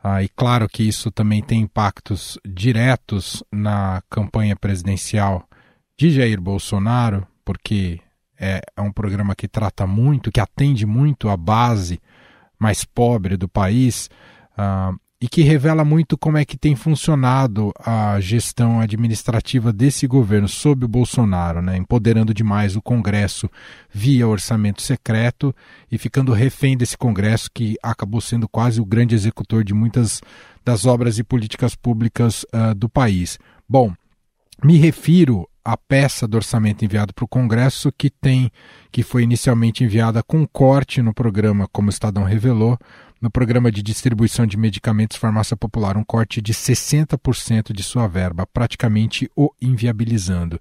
[0.00, 5.48] Ah, e claro que isso também tem impactos diretos na campanha presidencial
[5.98, 7.98] de Jair Bolsonaro, porque
[8.38, 12.00] é, é um programa que trata muito, que atende muito a base
[12.56, 14.08] mais pobre do país.
[14.56, 20.46] Ah, e que revela muito como é que tem funcionado a gestão administrativa desse governo
[20.46, 21.76] sob o Bolsonaro, né?
[21.76, 23.50] empoderando demais o Congresso
[23.92, 25.54] via orçamento secreto
[25.90, 30.20] e ficando refém desse Congresso que acabou sendo quase o grande executor de muitas
[30.64, 33.38] das obras e políticas públicas uh, do país.
[33.68, 33.92] Bom,
[34.62, 38.50] me refiro à peça do orçamento enviado para o Congresso que tem
[38.90, 42.78] que foi inicialmente enviada com corte no programa, como o Estadão revelou,
[43.20, 48.46] no programa de distribuição de medicamentos Farmácia Popular, um corte de 60% de sua verba,
[48.46, 50.60] praticamente o inviabilizando.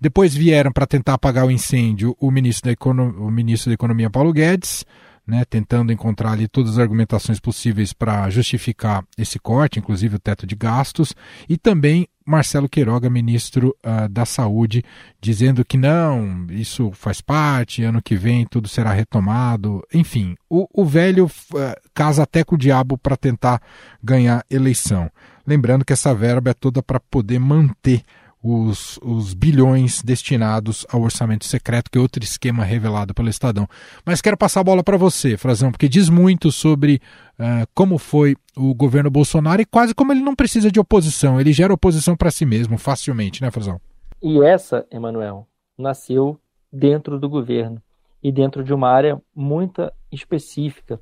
[0.00, 4.10] Depois vieram para tentar apagar o incêndio o ministro da, Econo o ministro da Economia,
[4.10, 4.84] Paulo Guedes,
[5.26, 10.46] né, tentando encontrar ali todas as argumentações possíveis para justificar esse corte, inclusive o teto
[10.46, 11.14] de gastos,
[11.48, 14.84] e também Marcelo Queiroga, ministro uh, da Saúde,
[15.20, 19.82] dizendo que não, isso faz parte, ano que vem tudo será retomado.
[19.92, 23.60] Enfim, o, o velho uh, casa até com o diabo para tentar
[24.02, 25.10] ganhar eleição.
[25.46, 28.02] Lembrando que essa verba é toda para poder manter
[28.42, 33.68] os, os bilhões destinados ao orçamento secreto, que é outro esquema revelado pelo Estadão.
[34.04, 37.00] Mas quero passar a bola para você, Frazão, porque diz muito sobre
[37.38, 41.52] uh, como foi o governo Bolsonaro e quase como ele não precisa de oposição, ele
[41.52, 43.80] gera oposição para si mesmo facilmente, né, Frazão?
[44.20, 45.46] E essa, Emanuel,
[45.78, 46.38] nasceu
[46.72, 47.80] dentro do governo
[48.22, 51.00] e dentro de uma área muito específica.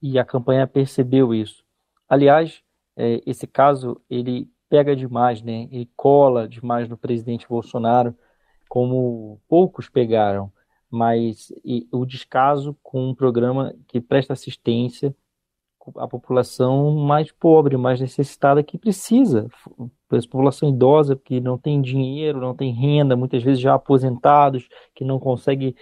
[0.00, 1.62] E a campanha percebeu isso.
[2.08, 2.60] Aliás,
[2.96, 5.68] é, esse caso ele pega demais, né?
[5.70, 8.16] Ele cola demais no presidente Bolsonaro,
[8.70, 10.50] como poucos pegaram,
[10.90, 11.52] mas
[11.92, 15.14] o descaso com um programa que presta assistência
[15.98, 19.46] à população mais pobre, mais necessitada que precisa,
[20.08, 25.04] a população idosa que não tem dinheiro, não tem renda, muitas vezes já aposentados, que
[25.04, 25.76] não consegue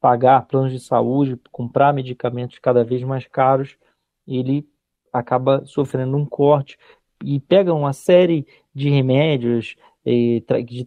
[0.00, 3.76] pagar planos de saúde, comprar medicamentos cada vez mais caros,
[4.26, 4.68] ele
[5.12, 6.76] acaba sofrendo um corte
[7.24, 10.42] e pega uma série de remédios eh,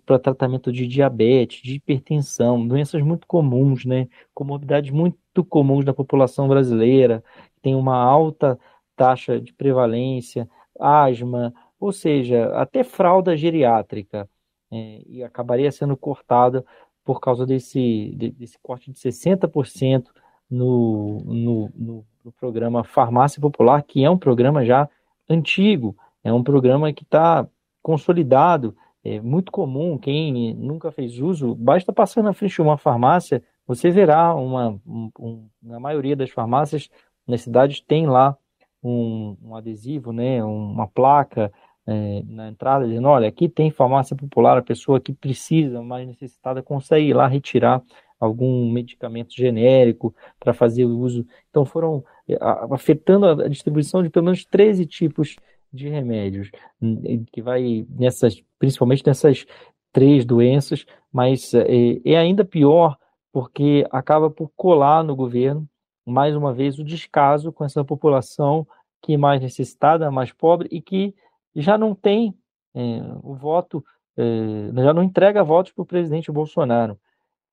[0.06, 4.08] para tratamento de diabetes, de hipertensão, doenças muito comuns, né?
[4.34, 7.24] Comorbidades muito comuns da população brasileira,
[7.62, 8.60] tem uma alta
[8.96, 14.30] taxa de prevalência, asma, ou seja, até fralda geriátrica,
[14.72, 16.66] eh, e acabaria sendo cortada
[17.04, 20.08] por causa desse, desse corte de 60%
[20.50, 24.90] no, no, no, no programa Farmácia Popular, que é um programa já
[25.30, 25.96] antigo,
[26.26, 27.48] é um programa que está
[27.82, 29.96] consolidado, é muito comum.
[29.96, 35.12] Quem nunca fez uso, basta passar na frente de uma farmácia, você verá uma, um,
[35.20, 36.90] um, na maioria das farmácias
[37.28, 38.36] nas cidades tem lá
[38.84, 41.52] um, um adesivo, né, uma placa
[41.88, 46.64] é, na entrada dizendo, olha, aqui tem farmácia popular, a pessoa que precisa, mais necessitada,
[46.64, 47.84] consegue ir lá retirar
[48.20, 51.26] algum medicamento genérico para fazer o uso.
[51.50, 52.38] Então foram é,
[52.72, 55.38] afetando a distribuição de pelo menos 13 tipos de
[55.84, 56.50] remédios,
[57.32, 59.46] que vai nessas, principalmente nessas
[59.92, 62.98] três doenças, mas é, é ainda pior
[63.32, 65.68] porque acaba por colar no governo,
[66.06, 68.66] mais uma vez, o descaso com essa população
[69.02, 71.14] que é mais necessitada, mais pobre e que
[71.56, 72.34] já não tem
[72.74, 73.84] é, o voto,
[74.18, 77.00] é, já não entrega votos para o presidente Bolsonaro.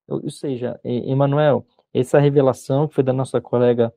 [0.09, 3.93] Ou, seja, Emanuel, essa revelação que foi da nossa colega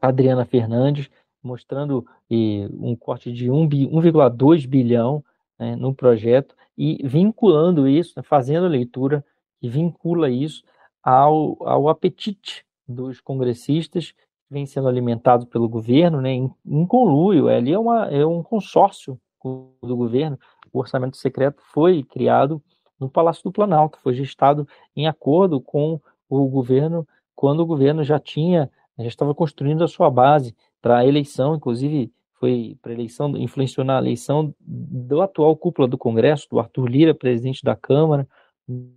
[0.00, 1.10] Adriana Fernandes,
[1.42, 5.24] mostrando eh, um corte de 1,2 bilhão
[5.58, 9.24] né, no projeto e vinculando isso, né, fazendo a leitura
[9.60, 10.62] que vincula isso
[11.02, 17.48] ao, ao apetite dos congressistas que vem sendo alimentado pelo governo, né, em, em conluio,
[17.48, 20.38] é, ali é, uma, é um consórcio do governo,
[20.72, 22.62] o orçamento secreto foi criado
[22.98, 28.18] no Palácio do Planalto, foi gestado em acordo com o governo, quando o governo já
[28.18, 33.84] tinha, já estava construindo a sua base para a eleição, inclusive foi para eleição, influenciou
[33.84, 38.26] na eleição do atual cúpula do Congresso, do Arthur Lira, presidente da Câmara,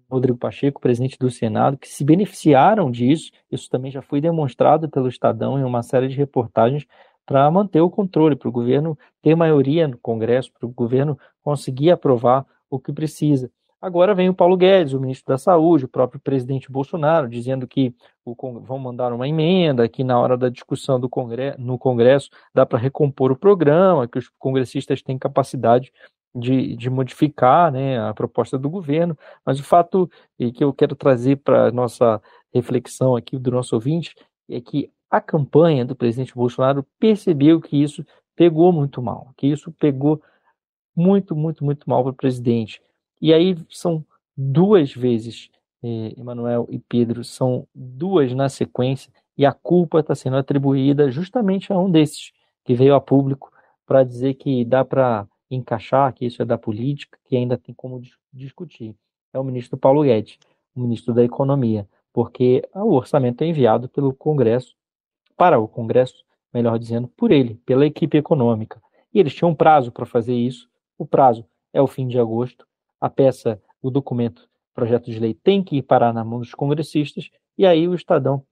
[0.09, 3.31] Rodrigo Pacheco, presidente do Senado, que se beneficiaram disso.
[3.51, 6.85] Isso também já foi demonstrado pelo Estadão em uma série de reportagens
[7.25, 11.91] para manter o controle, para o governo ter maioria no Congresso, para o governo conseguir
[11.91, 13.51] aprovar o que precisa.
[13.83, 17.93] Agora vem o Paulo Guedes, o ministro da Saúde, o próprio presidente Bolsonaro, dizendo que
[18.23, 22.65] o, vão mandar uma emenda, que na hora da discussão do congresso, no Congresso dá
[22.65, 25.91] para recompor o programa, que os congressistas têm capacidade
[26.33, 29.17] de, de modificar né, a proposta do governo.
[29.45, 30.09] Mas o fato
[30.39, 32.21] e que eu quero trazer para a nossa
[32.53, 34.15] reflexão aqui do nosso ouvinte
[34.49, 39.73] é que a campanha do presidente Bolsonaro percebeu que isso pegou muito mal, que isso
[39.73, 40.21] pegou
[40.95, 42.81] muito, muito, muito mal para o presidente
[43.23, 44.05] e aí são
[44.35, 45.49] duas vezes,
[45.81, 51.71] eh, Emanuel e Pedro, são duas na sequência, e a culpa está sendo atribuída justamente
[51.71, 52.33] a um desses,
[52.65, 53.49] que veio a público
[53.85, 58.01] para dizer que dá para encaixar, que isso é da política, que ainda tem como
[58.33, 58.93] discutir.
[59.31, 60.37] É o ministro Paulo Guedes,
[60.75, 64.75] o ministro da Economia, porque o orçamento é enviado pelo Congresso,
[65.37, 68.83] para o Congresso, melhor dizendo, por ele, pela equipe econômica.
[69.13, 70.67] E eles tinham um prazo para fazer isso,
[70.97, 72.67] o prazo é o fim de agosto,
[73.03, 77.29] a peça, o documento, projeto de lei tem que ir parar na mão dos congressistas,
[77.57, 78.45] e aí o Estadão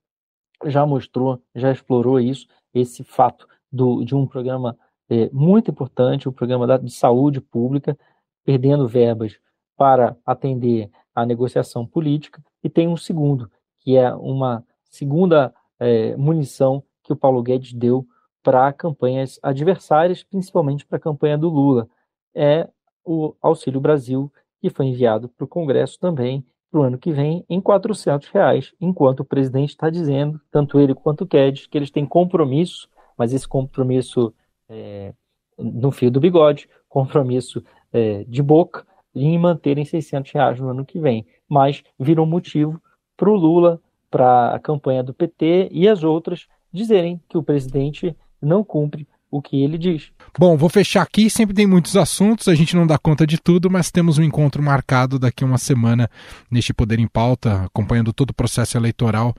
[0.65, 4.77] já mostrou, já explorou isso, esse fato do, de um programa
[5.09, 7.97] é, muito importante, o um programa de saúde pública,
[8.43, 9.39] perdendo verbas
[9.77, 13.49] para atender à negociação política, e tem um segundo,
[13.79, 18.05] que é uma segunda é, munição que o Paulo Guedes deu
[18.43, 21.87] para campanhas adversárias, principalmente para a campanha do Lula.
[22.35, 22.67] É
[23.05, 24.31] o Auxílio Brasil,
[24.61, 28.73] que foi enviado para o Congresso também para o ano que vem em 400 reais,
[28.79, 32.87] enquanto o presidente está dizendo, tanto ele quanto o Guedes, que eles têm compromisso,
[33.17, 34.33] mas esse compromisso
[34.69, 35.13] é,
[35.57, 40.97] no fio do bigode, compromisso é, de boca, em manterem 600 reais no ano que
[40.97, 41.25] vem.
[41.47, 42.81] Mas virou motivo
[43.17, 48.15] para o Lula, para a campanha do PT e as outras dizerem que o presidente
[48.41, 50.11] não cumpre o que ele diz.
[50.37, 51.29] Bom, vou fechar aqui.
[51.29, 54.61] Sempre tem muitos assuntos, a gente não dá conta de tudo, mas temos um encontro
[54.61, 56.09] marcado daqui uma semana
[56.49, 59.33] neste Poder em Pauta, acompanhando todo o processo eleitoral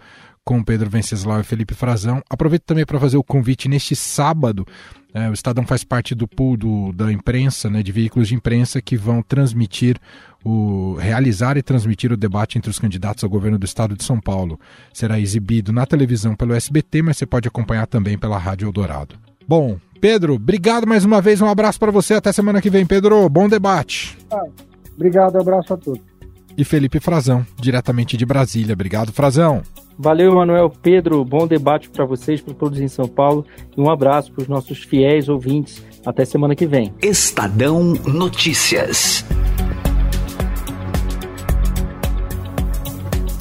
[0.45, 2.22] com Pedro Venceslau e Felipe Frazão.
[2.28, 4.66] Aproveito também para fazer o convite neste sábado.
[5.14, 8.80] É, o Estadão faz parte do pool do, da imprensa, né, de veículos de imprensa
[8.80, 10.01] que vão transmitir
[10.43, 14.18] o realizar e transmitir o debate entre os candidatos ao governo do estado de São
[14.18, 14.59] Paulo.
[14.93, 19.16] Será exibido na televisão pelo SBT, mas você pode acompanhar também pela Rádio Eldorado.
[19.47, 21.40] Bom, Pedro, obrigado mais uma vez.
[21.40, 22.14] Um abraço para você.
[22.14, 23.28] Até semana que vem, Pedro.
[23.28, 24.18] Bom debate.
[24.32, 24.45] Ah,
[24.95, 26.03] obrigado, abraço a todos.
[26.57, 28.74] E Felipe Frazão, diretamente de Brasília.
[28.74, 29.62] Obrigado, Frazão.
[29.99, 31.24] Valeu, Manuel Pedro.
[31.24, 33.47] Bom debate para vocês, para todos em São Paulo.
[33.76, 35.82] E um abraço para os nossos fiéis ouvintes.
[36.05, 36.93] Até semana que vem.
[37.01, 39.24] Estadão Notícias.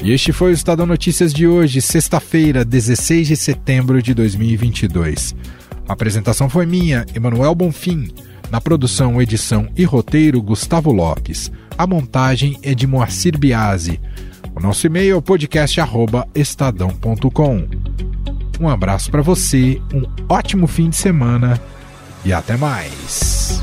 [0.03, 5.35] E este foi o Estadão Notícias de hoje, sexta-feira, 16 de setembro de 2022.
[5.91, 8.07] A apresentação foi minha, Emanuel Bonfim.
[8.49, 11.51] Na produção, edição e roteiro, Gustavo Lopes.
[11.77, 13.99] A montagem é de Moacir Biasi.
[14.55, 17.67] O nosso e-mail é podcast@estadão.com.
[18.57, 21.59] Um abraço para você, um ótimo fim de semana
[22.23, 23.61] e até mais.